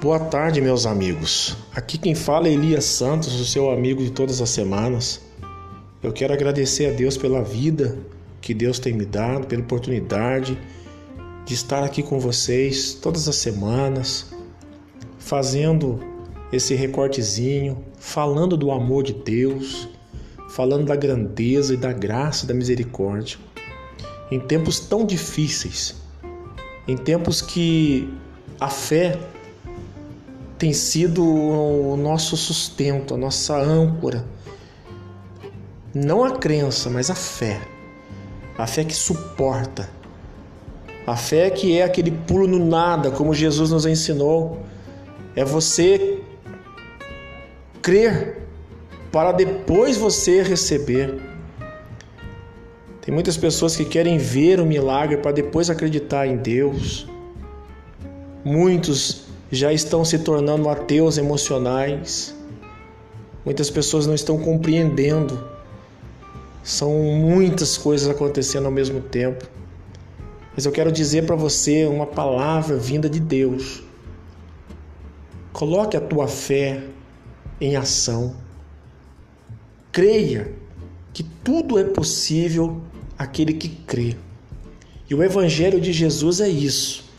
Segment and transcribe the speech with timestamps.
[0.00, 1.54] Boa tarde, meus amigos.
[1.74, 5.20] Aqui quem fala é Elias Santos, o seu amigo de todas as semanas.
[6.02, 7.98] Eu quero agradecer a Deus pela vida
[8.40, 10.58] que Deus tem me dado, pela oportunidade
[11.44, 14.32] de estar aqui com vocês todas as semanas,
[15.18, 16.00] fazendo
[16.50, 19.86] esse recortezinho, falando do amor de Deus,
[20.48, 23.36] falando da grandeza e da graça, da misericórdia.
[24.30, 25.94] Em tempos tão difíceis,
[26.88, 28.08] em tempos que
[28.58, 29.18] a fé
[30.60, 34.26] tem sido o nosso sustento, a nossa âncora.
[35.94, 37.62] Não a crença, mas a fé.
[38.58, 39.88] A fé que suporta.
[41.06, 44.60] A fé que é aquele pulo no nada, como Jesus nos ensinou.
[45.34, 46.20] É você
[47.80, 48.46] crer
[49.10, 51.22] para depois você receber.
[53.00, 57.08] Tem muitas pessoas que querem ver o milagre para depois acreditar em Deus.
[58.44, 62.34] Muitos já estão se tornando ateus emocionais.
[63.44, 65.42] Muitas pessoas não estão compreendendo.
[66.62, 69.44] São muitas coisas acontecendo ao mesmo tempo.
[70.54, 73.82] Mas eu quero dizer para você uma palavra vinda de Deus.
[75.52, 76.84] Coloque a tua fé
[77.60, 78.36] em ação.
[79.90, 80.52] Creia
[81.12, 82.80] que tudo é possível
[83.18, 84.16] aquele que crê.
[85.08, 87.09] E o Evangelho de Jesus é isso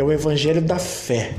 [0.00, 1.34] é o evangelho da fé.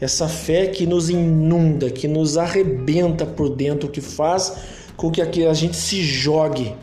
[0.00, 4.52] Essa fé que nos inunda, que nos arrebenta por dentro, que faz
[4.96, 6.74] com que a gente se jogue.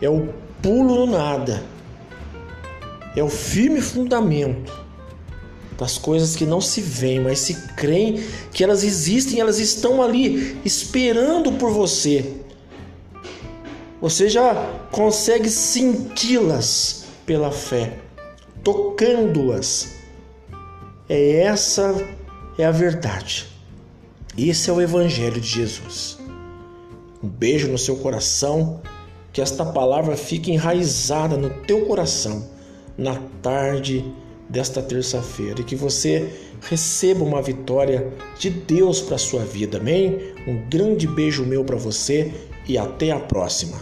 [0.00, 0.28] É o
[0.62, 1.62] pulo no nada.
[3.14, 4.86] É o firme fundamento
[5.78, 10.58] das coisas que não se veem, mas se creem que elas existem, elas estão ali
[10.64, 12.36] esperando por você.
[14.00, 14.54] Você já
[14.90, 17.98] consegue senti-las pela fé,
[18.62, 19.95] tocando-as
[21.08, 21.94] é essa
[22.58, 23.46] é a verdade.
[24.36, 26.18] Esse é o evangelho de Jesus.
[27.22, 28.80] Um beijo no seu coração,
[29.32, 32.48] que esta palavra fique enraizada no teu coração
[32.96, 34.04] na tarde
[34.48, 39.78] desta terça-feira e que você receba uma vitória de Deus para sua vida.
[39.78, 40.34] Amém?
[40.46, 42.32] Um grande beijo meu para você
[42.68, 43.80] e até a próxima.